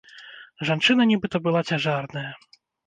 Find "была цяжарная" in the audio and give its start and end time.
1.45-2.29